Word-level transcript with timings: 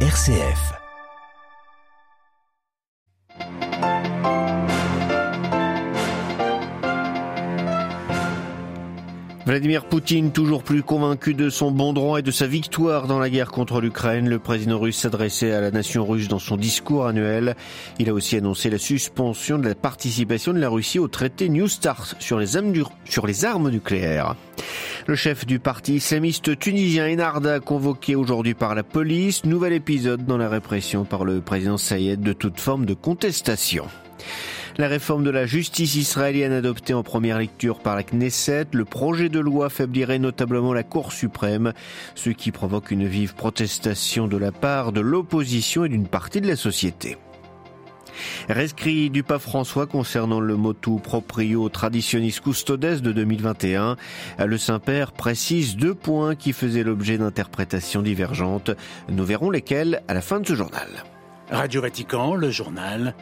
RCF. 0.00 0.85
Vladimir 9.46 9.84
Poutine, 9.84 10.32
toujours 10.32 10.64
plus 10.64 10.82
convaincu 10.82 11.32
de 11.32 11.50
son 11.50 11.70
bon 11.70 11.92
droit 11.92 12.18
et 12.18 12.22
de 12.22 12.32
sa 12.32 12.48
victoire 12.48 13.06
dans 13.06 13.20
la 13.20 13.30
guerre 13.30 13.52
contre 13.52 13.80
l'Ukraine, 13.80 14.28
le 14.28 14.40
président 14.40 14.76
russe 14.76 14.98
s'adressait 14.98 15.52
à 15.52 15.60
la 15.60 15.70
nation 15.70 16.04
russe 16.04 16.26
dans 16.26 16.40
son 16.40 16.56
discours 16.56 17.06
annuel. 17.06 17.54
Il 18.00 18.08
a 18.08 18.12
aussi 18.12 18.36
annoncé 18.36 18.70
la 18.70 18.78
suspension 18.78 19.56
de 19.58 19.68
la 19.68 19.76
participation 19.76 20.52
de 20.52 20.58
la 20.58 20.68
Russie 20.68 20.98
au 20.98 21.06
traité 21.06 21.48
New 21.48 21.68
Start 21.68 22.16
sur 22.18 22.40
les 22.40 22.56
armes, 22.56 22.72
sur 23.04 23.24
les 23.24 23.44
armes 23.44 23.70
nucléaires. 23.70 24.34
Le 25.06 25.14
chef 25.14 25.46
du 25.46 25.60
parti 25.60 25.94
islamiste 25.94 26.58
tunisien 26.58 27.08
Enarda, 27.08 27.60
convoqué 27.60 28.16
aujourd'hui 28.16 28.54
par 28.54 28.74
la 28.74 28.82
police, 28.82 29.44
nouvel 29.44 29.74
épisode 29.74 30.26
dans 30.26 30.38
la 30.38 30.48
répression 30.48 31.04
par 31.04 31.24
le 31.24 31.40
président 31.40 31.76
Sayed 31.76 32.20
de 32.20 32.32
toute 32.32 32.58
forme 32.58 32.84
de 32.84 32.94
contestation. 32.94 33.86
La 34.78 34.88
réforme 34.88 35.24
de 35.24 35.30
la 35.30 35.46
justice 35.46 35.94
israélienne 35.94 36.52
adoptée 36.52 36.92
en 36.92 37.02
première 37.02 37.38
lecture 37.38 37.78
par 37.78 37.96
la 37.96 38.02
Knesset, 38.02 38.66
le 38.72 38.84
projet 38.84 39.30
de 39.30 39.40
loi 39.40 39.66
affaiblirait 39.66 40.18
notablement 40.18 40.74
la 40.74 40.82
Cour 40.82 41.12
suprême, 41.12 41.72
ce 42.14 42.28
qui 42.28 42.52
provoque 42.52 42.90
une 42.90 43.06
vive 43.06 43.34
protestation 43.34 44.28
de 44.28 44.36
la 44.36 44.52
part 44.52 44.92
de 44.92 45.00
l'opposition 45.00 45.86
et 45.86 45.88
d'une 45.88 46.06
partie 46.06 46.42
de 46.42 46.46
la 46.46 46.56
société. 46.56 47.16
Rescrit 48.50 49.08
du 49.08 49.22
pape 49.22 49.40
François 49.40 49.86
concernant 49.86 50.40
le 50.40 50.56
motu 50.56 51.00
proprio 51.02 51.70
traditionis 51.70 52.38
custodes 52.42 53.00
de 53.00 53.12
2021, 53.12 53.96
le 54.44 54.58
Saint-Père 54.58 55.12
précise 55.12 55.76
deux 55.76 55.94
points 55.94 56.34
qui 56.34 56.52
faisaient 56.52 56.84
l'objet 56.84 57.16
d'interprétations 57.16 58.02
divergentes. 58.02 58.72
Nous 59.08 59.24
verrons 59.24 59.48
lesquels 59.48 60.02
à 60.06 60.12
la 60.12 60.20
fin 60.20 60.38
de 60.38 60.46
ce 60.46 60.54
journal. 60.54 60.88
Radio 61.50 61.80
Vatican, 61.80 62.34
le 62.34 62.50
journal, 62.50 63.14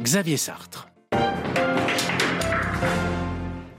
Xavier 0.00 0.38
Sartre. 0.38 0.93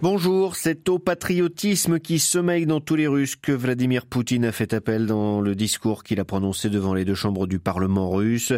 Bonjour, 0.01 0.57
c'est 0.57 0.89
au 0.89 0.99
patriotisme 0.99 1.99
qui 1.99 2.19
sommeille 2.19 2.65
dans 2.65 2.81
tous 2.81 2.97
les 2.97 3.07
Russes 3.07 3.37
que 3.37 3.53
Vladimir 3.53 4.05
Poutine 4.05 4.43
a 4.43 4.51
fait 4.51 4.73
appel 4.73 5.05
dans 5.05 5.39
le 5.39 5.55
discours 5.55 6.03
qu'il 6.03 6.19
a 6.19 6.25
prononcé 6.25 6.69
devant 6.69 6.93
les 6.93 7.05
deux 7.05 7.15
chambres 7.15 7.47
du 7.47 7.59
Parlement 7.59 8.09
russe. 8.09 8.51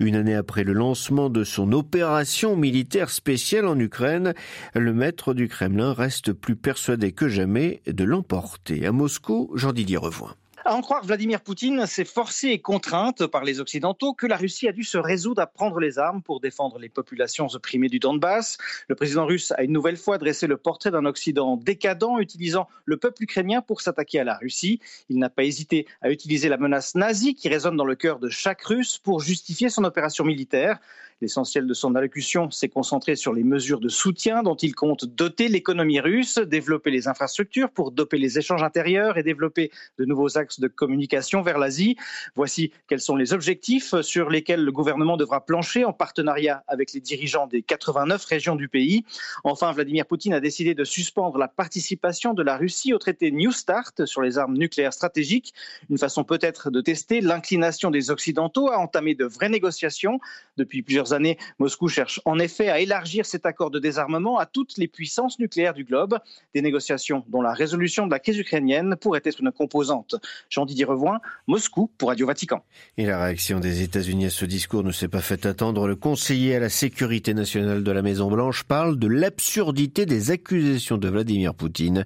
Une 0.00 0.16
année 0.16 0.34
après 0.34 0.64
le 0.64 0.72
lancement 0.72 1.28
de 1.28 1.44
son 1.44 1.72
opération 1.72 2.56
militaire 2.56 3.10
spéciale 3.10 3.66
en 3.66 3.78
Ukraine, 3.78 4.32
le 4.74 4.94
maître 4.94 5.34
du 5.34 5.46
Kremlin 5.46 5.92
reste 5.92 6.32
plus 6.32 6.56
persuadé 6.56 7.12
que 7.12 7.28
jamais 7.28 7.82
de 7.86 8.04
l'emporter. 8.04 8.86
À 8.86 8.92
Moscou, 8.92 9.50
Jean-Didier 9.54 9.98
Revoin. 9.98 10.34
À 10.68 10.74
en 10.74 10.82
croire 10.82 11.02
Vladimir 11.02 11.40
Poutine, 11.40 11.86
c'est 11.86 12.04
forcé 12.04 12.48
et 12.48 12.58
contrainte 12.58 13.26
par 13.26 13.42
les 13.42 13.58
Occidentaux 13.58 14.12
que 14.12 14.26
la 14.26 14.36
Russie 14.36 14.68
a 14.68 14.72
dû 14.72 14.84
se 14.84 14.98
résoudre 14.98 15.40
à 15.40 15.46
prendre 15.46 15.80
les 15.80 15.98
armes 15.98 16.20
pour 16.20 16.40
défendre 16.40 16.78
les 16.78 16.90
populations 16.90 17.46
opprimées 17.46 17.88
du 17.88 17.98
Donbass. 17.98 18.58
Le 18.86 18.94
président 18.94 19.24
russe 19.24 19.50
a 19.52 19.62
une 19.62 19.72
nouvelle 19.72 19.96
fois 19.96 20.18
dressé 20.18 20.46
le 20.46 20.58
portrait 20.58 20.90
d'un 20.90 21.06
Occident 21.06 21.56
décadent, 21.56 22.18
utilisant 22.20 22.68
le 22.84 22.98
peuple 22.98 23.22
ukrainien 23.22 23.62
pour 23.62 23.80
s'attaquer 23.80 24.20
à 24.20 24.24
la 24.24 24.36
Russie. 24.36 24.78
Il 25.08 25.18
n'a 25.18 25.30
pas 25.30 25.44
hésité 25.44 25.86
à 26.02 26.10
utiliser 26.10 26.50
la 26.50 26.58
menace 26.58 26.94
nazie 26.94 27.34
qui 27.34 27.48
résonne 27.48 27.78
dans 27.78 27.86
le 27.86 27.94
cœur 27.94 28.18
de 28.18 28.28
chaque 28.28 28.60
Russe 28.60 28.98
pour 28.98 29.20
justifier 29.20 29.70
son 29.70 29.84
opération 29.84 30.26
militaire. 30.26 30.80
L'essentiel 31.20 31.66
de 31.66 31.74
son 31.74 31.96
allocution 31.96 32.50
s'est 32.50 32.68
concentré 32.68 33.16
sur 33.16 33.32
les 33.32 33.42
mesures 33.42 33.80
de 33.80 33.88
soutien 33.88 34.44
dont 34.44 34.54
il 34.54 34.74
compte 34.74 35.04
doter 35.04 35.48
l'économie 35.48 35.98
russe, 35.98 36.38
développer 36.38 36.92
les 36.92 37.08
infrastructures 37.08 37.70
pour 37.70 37.90
doper 37.90 38.18
les 38.18 38.38
échanges 38.38 38.62
intérieurs 38.62 39.18
et 39.18 39.24
développer 39.24 39.72
de 39.98 40.04
nouveaux 40.04 40.38
axes 40.38 40.60
de 40.60 40.68
communication 40.68 41.42
vers 41.42 41.58
l'Asie. 41.58 41.96
Voici 42.36 42.72
quels 42.88 43.00
sont 43.00 43.16
les 43.16 43.32
objectifs 43.32 44.00
sur 44.02 44.30
lesquels 44.30 44.64
le 44.64 44.70
gouvernement 44.70 45.16
devra 45.16 45.44
plancher 45.44 45.84
en 45.84 45.92
partenariat 45.92 46.62
avec 46.68 46.92
les 46.92 47.00
dirigeants 47.00 47.48
des 47.48 47.62
89 47.62 48.24
régions 48.24 48.54
du 48.54 48.68
pays. 48.68 49.04
Enfin, 49.42 49.72
Vladimir 49.72 50.06
Poutine 50.06 50.34
a 50.34 50.40
décidé 50.40 50.74
de 50.74 50.84
suspendre 50.84 51.36
la 51.38 51.48
participation 51.48 52.32
de 52.32 52.42
la 52.44 52.56
Russie 52.56 52.94
au 52.94 52.98
traité 52.98 53.32
New 53.32 53.50
Start 53.50 54.06
sur 54.06 54.22
les 54.22 54.38
armes 54.38 54.56
nucléaires 54.56 54.92
stratégiques, 54.92 55.52
une 55.90 55.98
façon 55.98 56.22
peut-être 56.22 56.70
de 56.70 56.80
tester 56.80 57.20
l'inclination 57.20 57.90
des 57.90 58.10
Occidentaux 58.12 58.70
à 58.70 58.78
entamer 58.78 59.16
de 59.16 59.24
vraies 59.24 59.48
négociations. 59.48 60.20
Depuis 60.56 60.82
plusieurs 60.82 61.07
années, 61.12 61.38
Moscou 61.58 61.88
cherche 61.88 62.20
en 62.24 62.38
effet 62.38 62.68
à 62.68 62.80
élargir 62.80 63.26
cet 63.26 63.46
accord 63.46 63.70
de 63.70 63.78
désarmement 63.78 64.38
à 64.38 64.46
toutes 64.46 64.76
les 64.76 64.88
puissances 64.88 65.38
nucléaires 65.38 65.74
du 65.74 65.84
globe, 65.84 66.18
des 66.54 66.62
négociations 66.62 67.24
dont 67.28 67.42
la 67.42 67.52
résolution 67.52 68.06
de 68.06 68.10
la 68.10 68.18
crise 68.18 68.38
ukrainienne 68.38 68.96
pourrait 69.00 69.22
être 69.24 69.40
une 69.40 69.52
composante. 69.52 70.16
Jean-Didier 70.50 70.84
Revoin, 70.84 71.20
Moscou 71.46 71.90
pour 71.98 72.08
Radio 72.08 72.26
Vatican. 72.26 72.64
Et 72.96 73.06
la 73.06 73.22
réaction 73.22 73.60
des 73.60 73.82
États-Unis 73.82 74.26
à 74.26 74.30
ce 74.30 74.44
discours 74.44 74.84
ne 74.84 74.92
s'est 74.92 75.08
pas 75.08 75.20
fait 75.20 75.46
attendre. 75.46 75.86
Le 75.86 75.96
conseiller 75.96 76.56
à 76.56 76.60
la 76.60 76.68
sécurité 76.68 77.34
nationale 77.34 77.82
de 77.82 77.90
la 77.90 78.02
Maison-Blanche 78.02 78.64
parle 78.64 78.98
de 78.98 79.06
l'absurdité 79.06 80.06
des 80.06 80.30
accusations 80.30 80.98
de 80.98 81.08
Vladimir 81.08 81.54
Poutine. 81.54 82.04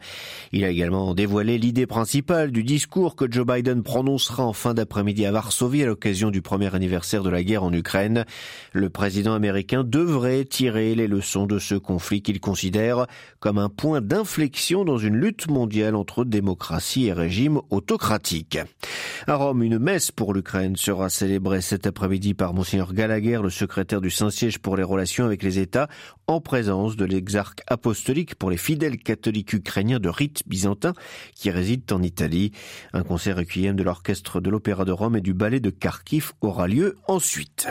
Il 0.52 0.64
a 0.64 0.68
également 0.68 1.14
dévoilé 1.14 1.58
l'idée 1.58 1.86
principale 1.86 2.50
du 2.50 2.62
discours 2.62 3.16
que 3.16 3.30
Joe 3.30 3.46
Biden 3.46 3.82
prononcera 3.82 4.44
en 4.44 4.52
fin 4.52 4.74
d'après-midi 4.74 5.26
à 5.26 5.32
Varsovie 5.32 5.82
à 5.82 5.86
l'occasion 5.86 6.30
du 6.30 6.42
premier 6.42 6.74
anniversaire 6.74 7.22
de 7.22 7.30
la 7.30 7.42
guerre 7.42 7.64
en 7.64 7.72
Ukraine. 7.72 8.24
Le 8.72 8.90
président 8.92 9.34
américain 9.34 9.82
devrait 9.82 10.44
tirer 10.44 10.94
les 10.94 11.08
leçons 11.08 11.46
de 11.46 11.58
ce 11.58 11.74
conflit 11.74 12.22
qu'il 12.22 12.38
considère 12.38 13.06
comme 13.40 13.58
un 13.58 13.68
point 13.68 14.00
d'inflexion 14.00 14.84
dans 14.84 14.98
une 14.98 15.16
lutte 15.16 15.48
mondiale 15.48 15.96
entre 15.96 16.24
démocratie 16.24 17.06
et 17.06 17.12
régime 17.12 17.60
autocratique. 17.70 18.58
À 19.26 19.34
Rome, 19.34 19.62
une 19.62 19.78
messe 19.78 20.12
pour 20.12 20.34
l'Ukraine 20.34 20.76
sera 20.76 21.08
célébrée 21.08 21.60
cet 21.60 21.86
après-midi 21.86 22.34
par 22.34 22.54
Monseigneur 22.54 22.92
Gallagher, 22.92 23.40
le 23.42 23.50
secrétaire 23.50 24.00
du 24.00 24.10
Saint-Siège 24.10 24.58
pour 24.58 24.76
les 24.76 24.82
relations 24.82 25.24
avec 25.24 25.42
les 25.42 25.58
États, 25.58 25.88
en 26.26 26.40
présence 26.40 26.96
de 26.96 27.04
l'exarque 27.04 27.62
apostolique 27.66 28.34
pour 28.34 28.50
les 28.50 28.56
fidèles 28.56 28.98
catholiques 28.98 29.52
ukrainiens 29.52 29.98
de 29.98 30.08
rite 30.08 30.42
byzantin 30.46 30.92
qui 31.34 31.50
résident 31.50 31.96
en 31.96 32.02
Italie. 32.02 32.52
Un 32.92 33.02
concert 33.02 33.36
requiem 33.36 33.74
de 33.74 33.82
l'orchestre 33.82 34.40
de 34.40 34.50
l'Opéra 34.50 34.84
de 34.84 34.92
Rome 34.92 35.16
et 35.16 35.20
du 35.20 35.34
ballet 35.34 35.60
de 35.60 35.70
Kharkiv 35.70 36.32
aura 36.40 36.68
lieu 36.68 36.96
ensuite. 37.08 37.68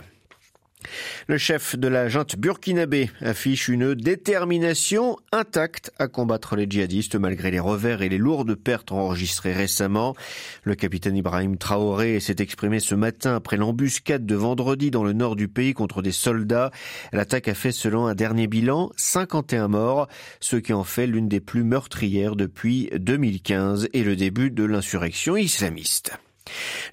Le 1.27 1.37
chef 1.37 1.77
de 1.77 1.87
la 1.87 2.09
junte 2.09 2.35
burkinabé 2.35 3.09
affiche 3.21 3.67
une 3.67 3.93
détermination 3.93 5.17
intacte 5.31 5.91
à 5.99 6.07
combattre 6.07 6.55
les 6.55 6.67
djihadistes 6.69 7.15
malgré 7.15 7.51
les 7.51 7.59
revers 7.59 8.01
et 8.01 8.09
les 8.09 8.17
lourdes 8.17 8.55
pertes 8.55 8.91
enregistrées 8.91 9.53
récemment. 9.53 10.15
Le 10.63 10.75
capitaine 10.75 11.15
Ibrahim 11.15 11.57
Traoré 11.57 12.19
s'est 12.19 12.37
exprimé 12.39 12.79
ce 12.79 12.95
matin 12.95 13.35
après 13.35 13.57
l'embuscade 13.57 14.25
de 14.25 14.35
vendredi 14.35 14.91
dans 14.91 15.03
le 15.03 15.13
nord 15.13 15.35
du 15.35 15.47
pays 15.47 15.73
contre 15.73 16.01
des 16.01 16.11
soldats. 16.11 16.71
L'attaque 17.13 17.47
a 17.47 17.53
fait, 17.53 17.71
selon 17.71 18.07
un 18.07 18.15
dernier 18.15 18.47
bilan, 18.47 18.91
51 18.97 19.67
morts, 19.67 20.07
ce 20.39 20.55
qui 20.55 20.73
en 20.73 20.83
fait 20.83 21.07
l'une 21.07 21.27
des 21.27 21.39
plus 21.39 21.63
meurtrières 21.63 22.35
depuis 22.35 22.89
2015 22.95 23.89
et 23.93 24.03
le 24.03 24.15
début 24.15 24.51
de 24.51 24.63
l'insurrection 24.63 25.35
islamiste. 25.35 26.13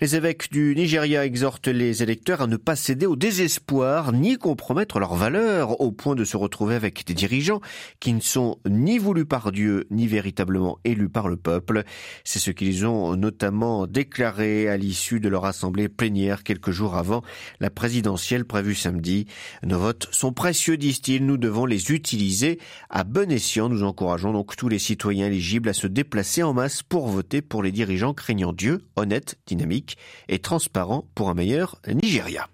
Les 0.01 0.15
évêques 0.15 0.51
du 0.53 0.75
Nigeria 0.77 1.25
exhortent 1.25 1.69
les 1.69 2.03
électeurs 2.03 2.43
à 2.43 2.47
ne 2.47 2.57
pas 2.57 2.77
céder 2.77 3.07
au 3.07 3.17
désespoir 3.17 4.13
ni 4.13 4.37
compromettre 4.37 4.99
leurs 5.01 5.15
valeurs 5.15 5.81
au 5.81 5.91
point 5.91 6.15
de 6.15 6.25
se 6.25 6.37
retrouver 6.37 6.75
avec 6.75 7.07
des 7.07 7.15
dirigeants 7.15 7.61
qui 8.01 8.13
ne 8.13 8.21
sont 8.21 8.59
ni 8.69 8.99
voulus 8.99 9.25
par 9.25 9.51
Dieu 9.51 9.87
ni 9.91 10.07
véritablement 10.07 10.79
élus 10.85 11.09
par 11.09 11.29
le 11.29 11.37
peuple. 11.37 11.85
C'est 12.25 12.39
ce 12.39 12.51
qu'ils 12.51 12.87
ont 12.87 13.17
notamment 13.17 13.87
déclaré 13.87 14.69
à 14.69 14.77
l'issue 14.77 15.21
de 15.21 15.29
leur 15.29 15.45
assemblée 15.45 15.89
plénière 15.89 16.45
quelques 16.45 16.71
jours 16.71 16.95
avant 16.95 17.23
la 17.61 17.71
présidentielle 17.71 18.45
prévue 18.45 18.75
samedi. 18.75 19.27
Nos 19.63 19.79
votes 19.79 20.09
sont 20.13 20.33
précieux, 20.33 20.77
disent-ils, 20.77 21.25
nous 21.25 21.39
devons 21.39 21.67
les 21.67 21.91
utiliser 21.91 22.59
à 22.91 23.05
bon 23.05 23.31
escient. 23.33 23.69
Nous 23.69 23.83
encourageons 23.83 24.33
donc 24.33 24.57
tous 24.57 24.69
les 24.69 24.79
citoyens 24.79 25.27
éligibles 25.27 25.69
à 25.69 25.75
se 25.75 25.87
déplacer 25.87 26.43
en 26.43 26.53
masse 26.55 26.83
pour 26.83 27.09
voter 27.09 27.43
pour 27.43 27.63
les 27.63 27.73
dirigeants 27.73 28.15
craignant 28.15 28.53
Dieu, 28.53 28.85
honnêtes, 28.97 29.39
dynamique 29.49 29.99
et 30.29 30.39
transparent 30.39 31.07
pour 31.15 31.31
un 31.31 31.35
meilleur 31.35 31.81
Nigeria. 31.89 32.49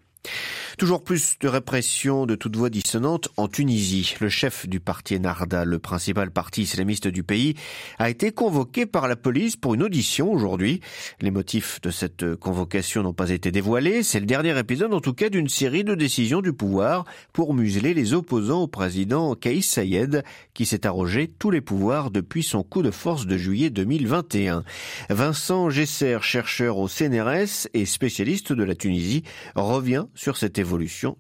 Toujours 0.77 1.05
plus 1.05 1.39
de 1.39 1.47
répression 1.47 2.27
de 2.27 2.35
toute 2.35 2.57
voix 2.57 2.69
dissonante 2.69 3.29
en 3.37 3.47
Tunisie. 3.47 4.17
Le 4.21 4.29
chef 4.29 4.69
du 4.69 4.81
parti 4.81 5.21
Narda, 5.21 5.65
le 5.65 5.79
principal 5.79 6.33
parti 6.33 6.63
islamiste 6.63 7.07
du 7.07 7.23
pays, 7.23 7.55
a 8.01 8.11
été 8.11 8.33
convoqué 8.33 8.85
par 8.85 9.07
la 9.07 9.15
police 9.15 9.55
pour 9.55 9.75
une 9.75 9.85
audition 9.85 10.33
aujourd'hui. 10.33 10.81
Les 11.21 11.31
motifs 11.31 11.81
de 11.81 11.91
cette 11.91 12.35
convocation 12.35 13.05
n'ont 13.05 13.13
pas 13.13 13.31
été 13.31 13.53
dévoilés. 13.53 14.03
C'est 14.03 14.19
le 14.19 14.27
dernier 14.27 14.59
épisode, 14.59 14.93
en 14.93 15.01
tout 15.01 15.13
cas, 15.13 15.29
d'une 15.29 15.49
série 15.49 15.85
de 15.85 15.95
décisions 15.95 16.41
du 16.41 16.53
pouvoir 16.53 17.05
pour 17.33 17.55
museler 17.55 17.95
les 17.95 18.13
opposants 18.13 18.63
au 18.63 18.67
président 18.67 19.37
Kaïs 19.37 19.69
Sayed, 19.69 20.25
qui 20.55 20.67
s'est 20.67 20.87
arrogé 20.87 21.29
tous 21.29 21.53
les 21.53 21.61
pouvoirs 21.61 22.11
depuis 22.11 22.43
son 22.43 22.65
coup 22.65 22.83
de 22.83 22.91
force 22.91 23.27
de 23.27 23.37
juillet 23.37 23.71
2021. 23.71 24.65
Vincent 25.09 25.71
Gesser, 25.71 26.19
chercheur 26.23 26.79
au 26.79 26.89
CNRS 26.89 27.69
et 27.75 27.87
spécialiste 27.87 28.53
de 28.53 28.65
la 28.65 28.75
Tunisie, 28.75 29.23
revient 29.55 30.07
sur 30.17 30.37
cette 30.37 30.59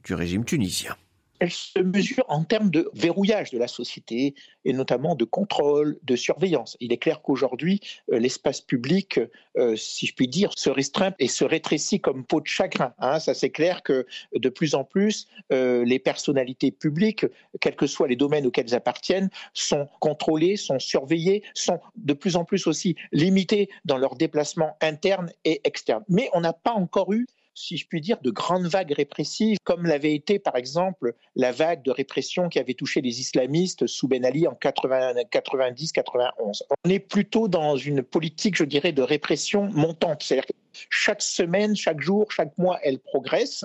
du 0.05 0.14
régime 0.14 0.44
tunisien. 0.44 0.96
elle 1.41 1.50
se 1.50 1.79
mesure 1.81 2.25
en 2.29 2.44
termes 2.44 2.70
de 2.70 2.88
verrouillage 2.94 3.50
de 3.50 3.58
la 3.58 3.69
société 3.69 4.35
et 4.64 4.73
notamment 4.73 5.14
de 5.14 5.25
contrôle, 5.25 5.99
de 6.02 6.17
surveillance. 6.17 6.76
Il 6.81 6.93
est 6.93 6.96
clair 6.96 7.20
qu'aujourd'hui, 7.20 7.81
euh, 8.12 8.19
l'espace 8.19 8.61
public, 8.62 9.20
euh, 9.58 9.76
si 9.76 10.06
je 10.06 10.14
puis 10.14 10.29
dire, 10.29 10.52
se 10.56 10.70
restreint 10.70 11.12
et 11.19 11.29
se 11.29 11.44
rétrécit 11.44 12.00
comme 12.00 12.25
peau 12.25 12.41
de 12.41 12.46
chagrin. 12.46 12.94
Hein. 12.99 13.19
Ça, 13.20 13.35
c'est 13.35 13.50
clair 13.50 13.82
que 13.82 14.06
de 14.35 14.49
plus 14.49 14.75
en 14.75 14.85
plus, 14.85 15.26
euh, 15.52 15.85
les 15.85 15.99
personnalités 15.99 16.70
publiques, 16.70 17.26
quels 17.61 17.76
que 17.76 17.87
soient 17.87 18.08
les 18.08 18.17
domaines 18.17 18.47
auxquels 18.47 18.67
elles 18.69 18.75
appartiennent, 18.75 19.29
sont 19.52 19.88
contrôlées, 20.00 20.56
sont 20.56 20.79
surveillées, 20.79 21.43
sont 21.52 21.81
de 21.97 22.14
plus 22.14 22.37
en 22.37 22.44
plus 22.44 22.67
aussi 22.67 22.97
limitées 23.12 23.69
dans 23.85 23.99
leurs 23.99 24.14
déplacements 24.14 24.76
internes 24.81 25.31
et 25.44 25.61
externes. 25.64 26.05
Mais 26.08 26.31
on 26.32 26.40
n'a 26.40 26.55
pas 26.55 26.73
encore 26.73 27.12
eu 27.12 27.26
si 27.54 27.76
je 27.76 27.86
puis 27.86 28.00
dire, 28.00 28.18
de 28.22 28.30
grandes 28.30 28.66
vagues 28.66 28.92
répressives, 28.92 29.58
comme 29.64 29.86
l'avait 29.86 30.14
été 30.14 30.38
par 30.38 30.56
exemple 30.56 31.14
la 31.36 31.52
vague 31.52 31.82
de 31.82 31.90
répression 31.90 32.48
qui 32.48 32.58
avait 32.58 32.74
touché 32.74 33.00
les 33.00 33.20
islamistes 33.20 33.86
sous 33.86 34.08
Ben 34.08 34.24
Ali 34.24 34.46
en 34.46 34.54
90-91. 34.54 36.62
On 36.84 36.90
est 36.90 36.98
plutôt 36.98 37.48
dans 37.48 37.76
une 37.76 38.02
politique, 38.02 38.56
je 38.56 38.64
dirais, 38.64 38.92
de 38.92 39.02
répression 39.02 39.70
montante. 39.70 40.22
C'est-à-dire 40.22 40.46
que 40.46 40.52
chaque 40.90 41.22
semaine, 41.22 41.76
chaque 41.76 42.00
jour, 42.00 42.30
chaque 42.32 42.56
mois, 42.58 42.78
elle 42.82 42.98
progresse, 42.98 43.64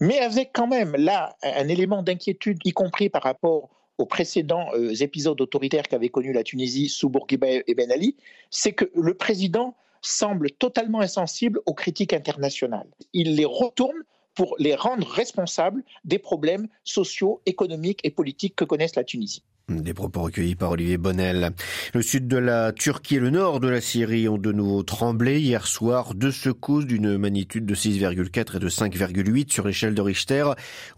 mais 0.00 0.18
avec 0.18 0.50
quand 0.52 0.66
même 0.66 0.96
là 0.96 1.36
un 1.42 1.68
élément 1.68 2.02
d'inquiétude, 2.02 2.58
y 2.64 2.72
compris 2.72 3.08
par 3.08 3.22
rapport 3.22 3.70
aux 3.98 4.06
précédents 4.06 4.68
euh, 4.74 4.92
épisodes 4.94 5.40
autoritaires 5.40 5.84
qu'avait 5.84 6.08
connus 6.08 6.32
la 6.32 6.42
Tunisie 6.42 6.88
sous 6.88 7.08
Bourguiba 7.08 7.46
et 7.66 7.74
Ben 7.74 7.90
Ali, 7.92 8.16
c'est 8.50 8.72
que 8.72 8.90
le 8.94 9.14
président 9.14 9.76
semble 10.06 10.50
totalement 10.50 11.00
insensible 11.00 11.60
aux 11.66 11.74
critiques 11.74 12.12
internationales. 12.12 12.88
Il 13.12 13.36
les 13.36 13.44
retourne 13.44 14.04
pour 14.34 14.56
les 14.58 14.74
rendre 14.74 15.06
responsables 15.06 15.82
des 16.04 16.18
problèmes 16.18 16.68
sociaux, 16.84 17.40
économiques 17.46 18.00
et 18.04 18.10
politiques 18.10 18.56
que 18.56 18.64
connaissent 18.64 18.96
la 18.96 19.04
Tunisie. 19.04 19.42
Des 19.68 19.94
propos 19.94 20.20
recueillis 20.20 20.56
par 20.56 20.72
Olivier 20.72 20.98
Bonnel. 20.98 21.52
Le 21.94 22.02
sud 22.02 22.28
de 22.28 22.36
la 22.36 22.72
Turquie 22.72 23.16
et 23.16 23.18
le 23.18 23.30
nord 23.30 23.60
de 23.60 23.68
la 23.68 23.80
Syrie 23.80 24.28
ont 24.28 24.36
de 24.36 24.52
nouveau 24.52 24.82
tremblé 24.82 25.40
hier 25.40 25.66
soir. 25.66 26.12
Deux 26.14 26.32
secousses 26.32 26.84
d'une 26.84 27.16
magnitude 27.16 27.64
de 27.64 27.74
6,4 27.74 28.56
et 28.56 28.58
de 28.58 28.68
5,8 28.68 29.50
sur 29.50 29.66
l'échelle 29.66 29.94
de 29.94 30.02
Richter 30.02 30.44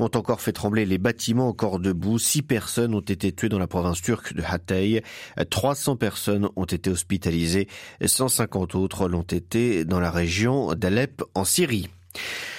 ont 0.01 0.11
encore 0.13 0.41
fait 0.41 0.51
trembler 0.51 0.85
les 0.85 0.99
bâtiments 0.99 1.47
encore 1.47 1.79
debout. 1.79 2.19
Six 2.19 2.43
personnes 2.43 2.93
ont 2.93 3.01
été 3.01 3.31
tuées 3.31 3.49
dans 3.49 3.61
la 3.61 3.69
province 3.69 4.03
turque 4.03 4.35
de 4.35 4.43
Hatay. 4.43 5.05
300 5.49 5.95
personnes 5.95 6.49
ont 6.57 6.65
été 6.65 6.91
hospitalisées. 6.91 7.69
150 8.05 8.75
autres 8.75 9.09
l'ont 9.09 9.23
été 9.23 9.85
dans 9.85 10.01
la 10.01 10.11
région 10.11 10.75
d'Alep 10.75 11.23
en 11.37 11.45
Syrie. 11.45 11.89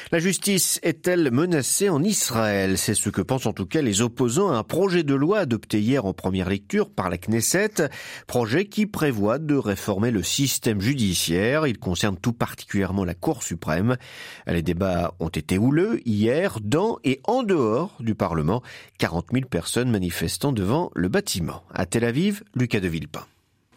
La 0.09 0.19
justice 0.19 0.79
est-elle 0.83 1.31
menacée 1.31 1.89
en 1.89 2.01
Israël? 2.01 2.77
C'est 2.77 2.93
ce 2.93 3.09
que 3.09 3.21
pensent 3.21 3.45
en 3.45 3.51
tout 3.51 3.65
cas 3.65 3.81
les 3.81 3.99
opposants 4.01 4.49
à 4.49 4.55
un 4.55 4.63
projet 4.63 5.03
de 5.03 5.13
loi 5.13 5.39
adopté 5.39 5.81
hier 5.81 6.05
en 6.05 6.13
première 6.13 6.47
lecture 6.47 6.89
par 6.89 7.09
la 7.09 7.17
Knesset, 7.17 7.89
projet 8.25 8.67
qui 8.67 8.85
prévoit 8.85 9.37
de 9.37 9.55
réformer 9.55 10.11
le 10.11 10.23
système 10.23 10.79
judiciaire. 10.79 11.67
Il 11.67 11.77
concerne 11.77 12.15
tout 12.15 12.31
particulièrement 12.31 13.03
la 13.03 13.15
Cour 13.15 13.43
suprême. 13.43 13.97
Les 14.45 14.61
débats 14.61 15.13
ont 15.19 15.27
été 15.27 15.57
houleux 15.57 15.99
hier 16.05 16.59
dans 16.61 16.99
et 17.03 17.19
en 17.25 17.43
dehors 17.43 17.97
du 17.99 18.15
Parlement. 18.15 18.63
40 18.99 19.25
000 19.33 19.45
personnes 19.47 19.91
manifestant 19.91 20.53
devant 20.53 20.89
le 20.95 21.09
bâtiment. 21.09 21.63
À 21.73 21.85
Tel 21.85 22.05
Aviv, 22.05 22.43
Lucas 22.55 22.79
de 22.79 22.87
Villepin. 22.87 23.25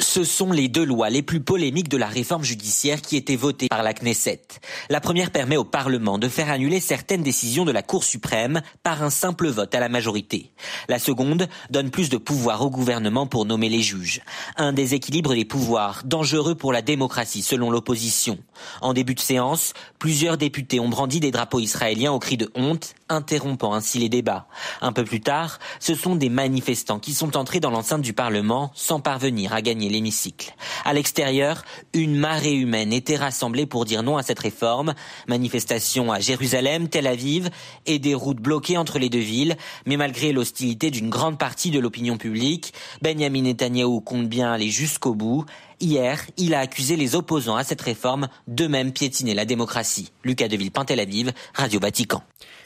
Ce 0.00 0.24
sont 0.24 0.50
les 0.50 0.68
deux 0.68 0.84
lois 0.84 1.10
les 1.10 1.22
plus 1.22 1.40
polémiques 1.40 1.90
de 1.90 1.98
la 1.98 2.06
réforme 2.06 2.42
judiciaire 2.42 3.02
qui 3.02 3.16
étaient 3.16 3.36
votées 3.36 3.68
par 3.68 3.82
la 3.82 3.92
Knesset. 3.92 4.40
La 4.88 5.00
première 5.00 5.30
permet 5.30 5.58
au 5.58 5.64
Parlement 5.64 6.16
de 6.16 6.28
faire 6.28 6.50
annuler 6.50 6.80
certaines 6.80 7.22
décisions 7.22 7.66
de 7.66 7.70
la 7.70 7.82
Cour 7.82 8.02
suprême 8.02 8.62
par 8.82 9.02
un 9.02 9.10
simple 9.10 9.48
vote 9.48 9.74
à 9.74 9.78
la 9.80 9.90
majorité. 9.90 10.52
La 10.88 10.98
seconde 10.98 11.48
donne 11.68 11.90
plus 11.90 12.08
de 12.08 12.16
pouvoir 12.16 12.62
au 12.62 12.70
gouvernement 12.70 13.26
pour 13.26 13.44
nommer 13.44 13.68
les 13.68 13.82
juges. 13.82 14.22
Un 14.56 14.72
déséquilibre 14.72 15.34
des 15.34 15.44
pouvoirs 15.44 16.02
dangereux 16.04 16.54
pour 16.54 16.72
la 16.72 16.82
démocratie 16.82 17.42
selon 17.42 17.70
l'opposition. 17.70 18.38
En 18.80 18.94
début 18.94 19.14
de 19.14 19.20
séance, 19.20 19.74
plusieurs 20.00 20.38
députés 20.38 20.80
ont 20.80 20.88
brandi 20.88 21.20
des 21.20 21.30
drapeaux 21.30 21.60
israéliens 21.60 22.10
au 22.10 22.18
cri 22.18 22.36
de 22.38 22.50
honte, 22.56 22.94
interrompant 23.08 23.74
ainsi 23.74 23.98
les 23.98 24.08
débats. 24.08 24.46
Un 24.80 24.92
peu 24.92 25.04
plus 25.04 25.20
tard, 25.20 25.60
ce 25.78 25.94
sont 25.94 26.16
des 26.16 26.30
manifestants 26.30 26.98
qui 26.98 27.12
sont 27.12 27.36
entrés 27.36 27.60
dans 27.60 27.70
l'enceinte 27.70 28.00
du 28.00 28.14
Parlement 28.14 28.72
sans 28.74 28.98
parvenir 28.98 29.52
à 29.52 29.60
gagner 29.60 29.90
l'hémicycle. 29.90 30.54
À 30.84 30.94
l'extérieur, 30.94 31.64
une 31.92 32.16
marée 32.16 32.54
humaine 32.54 32.92
était 32.92 33.16
rassemblée 33.16 33.66
pour 33.66 33.84
dire 33.84 34.02
non 34.02 34.16
à 34.16 34.22
cette 34.22 34.38
réforme. 34.38 34.94
Manifestation 35.28 36.10
à 36.10 36.18
Jérusalem, 36.18 36.88
Tel 36.88 37.06
Aviv 37.06 37.50
et 37.84 37.98
des 37.98 38.14
routes 38.14 38.40
bloquées 38.40 38.78
entre 38.78 38.98
les 38.98 39.10
deux 39.10 39.18
villes. 39.18 39.56
Mais 39.84 39.98
malgré 39.98 40.32
l'hostilité 40.32 40.90
d'une 40.90 41.10
grande 41.10 41.38
partie 41.38 41.70
de 41.70 41.78
l'opinion 41.78 42.16
publique, 42.16 42.72
Benjamin 43.02 43.42
Netanyahu 43.42 44.00
compte 44.00 44.28
bien 44.28 44.50
aller 44.50 44.70
jusqu'au 44.70 45.14
bout. 45.14 45.44
Hier, 45.80 46.20
il 46.36 46.54
a 46.54 46.60
accusé 46.60 46.94
les 46.96 47.14
opposants 47.14 47.56
à 47.56 47.64
cette 47.64 47.80
réforme 47.80 48.28
de 48.46 48.66
même 48.66 48.92
piétiner 48.92 49.32
la 49.32 49.46
démocratie. 49.46 50.12
Lucas 50.24 50.48
Deville, 50.48 50.70
Tel 50.86 51.00
Aviv, 51.00 51.32
Radio 51.54 51.80
Vatican. 51.80 52.22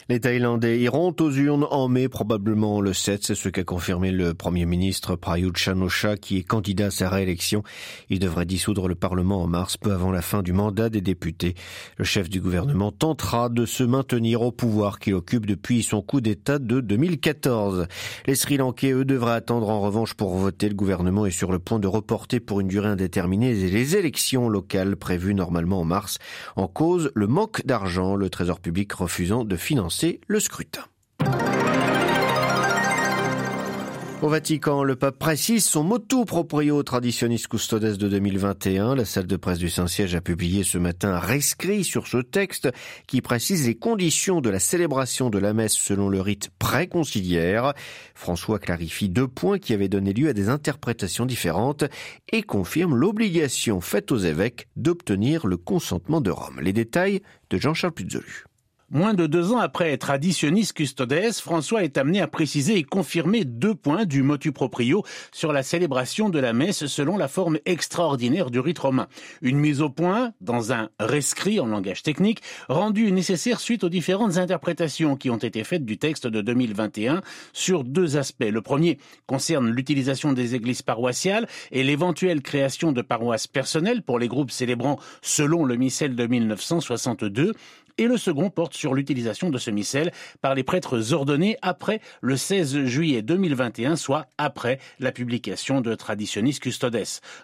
Les 0.07 0.19
Thaïlandais 0.19 0.79
iront 0.81 1.15
aux 1.19 1.31
urnes 1.31 1.65
en 1.71 1.87
mai, 1.87 2.09
probablement 2.09 2.79
le 2.79 2.93
7. 2.93 3.23
C'est 3.23 3.33
ce 3.33 3.49
qu'a 3.49 3.63
confirmé 3.63 4.11
le 4.11 4.35
Premier 4.35 4.67
ministre 4.67 5.15
Prayut 5.15 5.57
chan 5.57 6.13
qui 6.21 6.37
est 6.37 6.43
candidat 6.43 6.85
à 6.85 6.91
sa 6.91 7.09
réélection. 7.09 7.63
Il 8.11 8.19
devrait 8.19 8.45
dissoudre 8.45 8.87
le 8.87 8.93
Parlement 8.93 9.41
en 9.41 9.47
mars, 9.47 9.77
peu 9.77 9.91
avant 9.91 10.11
la 10.11 10.21
fin 10.21 10.43
du 10.43 10.53
mandat 10.53 10.89
des 10.89 11.01
députés. 11.01 11.55
Le 11.97 12.05
chef 12.05 12.29
du 12.29 12.39
gouvernement 12.39 12.91
tentera 12.91 13.49
de 13.49 13.65
se 13.65 13.81
maintenir 13.81 14.43
au 14.43 14.51
pouvoir 14.51 14.99
qu'il 14.99 15.15
occupe 15.15 15.47
depuis 15.47 15.81
son 15.81 16.03
coup 16.03 16.21
d'État 16.21 16.59
de 16.59 16.81
2014. 16.81 17.87
Les 18.27 18.35
Sri 18.35 18.57
Lankais, 18.57 18.91
eux, 18.91 19.05
devraient 19.05 19.33
attendre 19.33 19.69
en 19.69 19.81
revanche 19.81 20.13
pour 20.13 20.35
voter. 20.35 20.69
Le 20.69 20.75
gouvernement 20.75 21.25
est 21.25 21.31
sur 21.31 21.51
le 21.51 21.57
point 21.57 21.79
de 21.79 21.87
reporter 21.87 22.39
pour 22.39 22.59
une 22.59 22.67
durée 22.67 22.89
indéterminée 22.89 23.55
les 23.55 23.95
élections 23.95 24.49
locales 24.49 24.97
prévues 24.97 25.33
normalement 25.33 25.79
en 25.79 25.85
mars. 25.85 26.19
En 26.55 26.67
cause, 26.67 27.09
le 27.15 27.25
manque 27.25 27.65
d'argent, 27.65 28.15
le 28.15 28.29
Trésor 28.29 28.59
public 28.59 28.93
refusant 28.93 29.43
de 29.43 29.55
financer 29.55 29.94
le 30.27 30.39
scrutin. 30.39 30.83
Au 34.21 34.27
Vatican, 34.27 34.83
le 34.83 34.95
pape 34.95 35.19
précise 35.19 35.65
son 35.65 35.83
motu 35.83 36.25
proprio 36.25 36.81
traditionis 36.83 37.43
custodes 37.49 37.97
de 37.97 38.09
2021. 38.09 38.95
La 38.95 39.05
salle 39.05 39.27
de 39.27 39.35
presse 39.35 39.59
du 39.59 39.69
Saint-Siège 39.69 40.15
a 40.15 40.21
publié 40.21 40.63
ce 40.63 40.77
matin 40.77 41.13
un 41.13 41.19
rescrit 41.19 41.83
sur 41.83 42.07
ce 42.07 42.17
texte 42.17 42.69
qui 43.07 43.21
précise 43.21 43.67
les 43.67 43.75
conditions 43.75 44.41
de 44.41 44.49
la 44.49 44.59
célébration 44.59 45.29
de 45.29 45.37
la 45.37 45.53
messe 45.53 45.75
selon 45.75 46.09
le 46.09 46.21
rite 46.21 46.49
préconciliaire. 46.57 47.73
François 48.15 48.57
clarifie 48.57 49.09
deux 49.09 49.27
points 49.27 49.59
qui 49.59 49.73
avaient 49.73 49.89
donné 49.89 50.11
lieu 50.11 50.29
à 50.29 50.33
des 50.33 50.49
interprétations 50.49 51.25
différentes 51.25 51.83
et 52.31 52.41
confirme 52.41 52.95
l'obligation 52.95 53.79
faite 53.79 54.11
aux 54.11 54.17
évêques 54.17 54.67
d'obtenir 54.75 55.45
le 55.45 55.57
consentement 55.57 56.19
de 56.19 56.31
Rome. 56.31 56.59
Les 56.61 56.73
détails 56.73 57.21
de 57.49 57.57
Jean-Charles 57.57 57.93
Puzolu. 57.93 58.45
Moins 58.91 59.15
de 59.15 59.25
deux 59.25 59.51
ans 59.51 59.57
après 59.57 59.91
être 59.91 60.11
additionnis 60.11 60.69
custodes, 60.71 61.31
François 61.41 61.83
est 61.83 61.97
amené 61.97 62.21
à 62.21 62.27
préciser 62.27 62.77
et 62.77 62.83
confirmer 62.83 63.43
deux 63.43 63.73
points 63.73 64.05
du 64.05 64.21
motu 64.21 64.51
proprio 64.51 65.03
sur 65.31 65.51
la 65.51 65.63
célébration 65.63 66.29
de 66.29 66.37
la 66.37 66.53
messe 66.53 66.85
selon 66.85 67.17
la 67.17 67.27
forme 67.27 67.57
extraordinaire 67.65 68.51
du 68.51 68.59
rite 68.59 68.77
romain. 68.77 69.07
Une 69.41 69.57
mise 69.57 69.81
au 69.81 69.89
point, 69.89 70.33
dans 70.39 70.71
un 70.71 70.89
rescrit 70.99 71.59
en 71.59 71.65
langage 71.65 72.03
technique, 72.03 72.43
rendu 72.69 73.11
nécessaire 73.11 73.59
suite 73.59 73.83
aux 73.83 73.89
différentes 73.89 74.37
interprétations 74.37 75.15
qui 75.15 75.31
ont 75.31 75.37
été 75.37 75.63
faites 75.63 75.83
du 75.83 75.97
texte 75.97 76.27
de 76.27 76.41
2021 76.41 77.23
sur 77.53 77.85
deux 77.85 78.17
aspects. 78.17 78.43
Le 78.43 78.61
premier 78.61 78.99
concerne 79.25 79.67
l'utilisation 79.67 80.31
des 80.31 80.53
églises 80.53 80.83
paroissiales 80.83 81.47
et 81.71 81.83
l'éventuelle 81.83 82.43
création 82.43 82.91
de 82.91 83.01
paroisses 83.01 83.47
personnelles 83.47 84.03
pour 84.03 84.19
les 84.19 84.27
groupes 84.27 84.51
célébrant 84.51 84.99
selon 85.23 85.65
le 85.65 85.75
missel 85.75 86.15
de 86.15 86.27
1962 86.27 87.53
et 87.97 88.07
le 88.07 88.17
second 88.17 88.49
porte 88.49 88.73
sur 88.73 88.93
l'utilisation 88.93 89.49
de 89.49 89.57
ce 89.57 89.71
missel 89.71 90.11
par 90.41 90.55
les 90.55 90.63
prêtres 90.63 91.13
ordonnés 91.13 91.57
après 91.61 92.01
le 92.21 92.37
16 92.37 92.85
juillet 92.85 93.21
2021, 93.21 93.95
soit 93.95 94.27
après 94.37 94.79
la 94.99 95.11
publication 95.11 95.81
de 95.81 95.95
Traditionis 95.95 96.59
Custodes. 96.59 96.95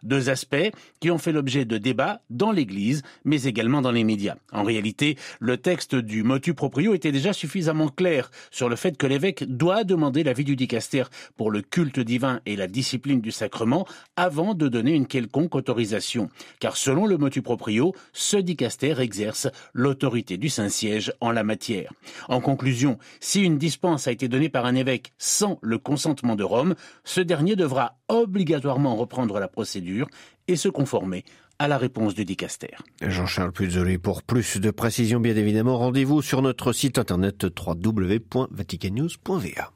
Deux 0.04 0.30
aspects 0.30 0.72
qui 1.00 1.12
ont 1.12 1.18
fait 1.18 1.32
l'objet 1.32 1.66
de 1.66 1.78
débats 1.78 2.22
dans 2.30 2.52
l'Église, 2.52 3.02
mais 3.26 3.44
également 3.44 3.82
dans 3.82 3.92
les 3.92 4.04
médias. 4.04 4.36
En 4.52 4.64
réalité, 4.64 5.18
le 5.40 5.58
texte 5.58 5.96
du 5.96 6.24
motu 6.24 6.54
proprio 6.54 6.94
était 6.94 7.12
déjà 7.12 7.34
suffisamment 7.34 7.90
clair 7.90 8.32
sur 8.50 8.70
le 8.70 8.76
fait 8.76 8.98
que 8.98 9.08
l'évêque 9.08 9.44
doit 9.44 9.84
demander 9.84 10.24
l'avis 10.24 10.44
du 10.44 10.56
dicaster 10.56 11.04
pour 11.36 11.52
le 11.52 11.62
culte 11.62 12.00
divin 12.00 12.42
et 12.46 12.56
la 12.56 12.68
discipline 12.68 13.22
du 13.22 13.32
sacrement 13.32 13.88
avant 14.16 14.54
de 14.54 14.68
donner 14.68 14.94
une 14.94 15.08
quelconque 15.08 15.56
autorisation. 15.56 16.30
Car 16.60 16.78
selon 16.78 17.06
le 17.06 17.18
motu 17.18 17.42
proprio, 17.42 17.94
ce 18.14 18.38
dicaster 18.38 19.00
exerce 19.00 19.48
l'autorité 19.74 20.38
du 20.42 20.50
Saint-Siège 20.50 21.14
en 21.22 21.32
la 21.32 21.46
matière. 21.46 21.94
En 22.28 22.42
conclusion, 22.42 22.98
si 23.22 23.42
une 23.42 23.58
dispense 23.58 24.08
a 24.08 24.12
été 24.12 24.28
donnée 24.28 24.50
par 24.50 24.66
un 24.66 24.76
évêque 24.76 25.14
sans 25.18 25.58
le 25.62 25.78
consentement 25.78 26.36
de 26.36 26.44
Rome, 26.44 26.76
ce 27.06 27.22
dernier 27.22 27.56
devra 27.56 27.96
obligatoirement 28.10 28.98
reprendre 28.98 29.40
la 29.40 29.48
procédure 29.48 30.10
et 30.50 30.58
se 30.58 30.68
conformer 30.68 31.24
à 31.60 31.68
la 31.68 31.78
réponse 31.78 32.16
du 32.16 32.26
dicaster. 32.26 32.72
Jean-Charles 33.02 33.52
Puzoli, 33.52 34.00
pour 34.00 34.24
plus 34.24 34.60
de 34.60 34.72
précisions, 34.72 35.20
bien 35.20 35.36
évidemment, 35.36 35.78
rendez-vous 35.78 36.24
sur 36.24 36.42
notre 36.42 36.74
site 36.74 36.98
internet 36.98 37.46
www.vaticannews.va. 37.46 39.72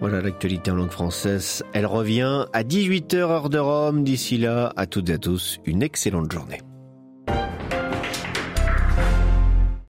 Voilà 0.00 0.20
l'actualité 0.20 0.72
en 0.72 0.74
langue 0.74 0.90
française. 0.90 1.62
Elle 1.72 1.86
revient 1.86 2.46
à 2.52 2.64
18h 2.64 3.14
heure 3.14 3.48
de 3.48 3.58
Rome. 3.58 4.02
D'ici 4.02 4.36
là, 4.36 4.72
à 4.76 4.86
toutes 4.86 5.10
et 5.10 5.12
à 5.12 5.18
tous, 5.18 5.60
une 5.64 5.84
excellente 5.84 6.32
journée. 6.32 6.58